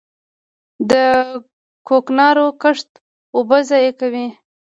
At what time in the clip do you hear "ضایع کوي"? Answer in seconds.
3.69-4.27